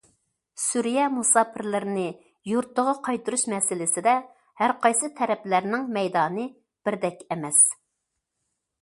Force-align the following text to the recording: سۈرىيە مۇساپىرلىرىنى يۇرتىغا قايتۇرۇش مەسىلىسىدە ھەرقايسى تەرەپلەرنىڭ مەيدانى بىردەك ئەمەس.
سۈرىيە 0.61 1.03
مۇساپىرلىرىنى 1.17 2.05
يۇرتىغا 2.53 2.95
قايتۇرۇش 3.09 3.45
مەسىلىسىدە 3.55 4.17
ھەرقايسى 4.65 5.13
تەرەپلەرنىڭ 5.23 5.89
مەيدانى 6.01 6.51
بىردەك 6.89 7.27
ئەمەس. 7.31 7.65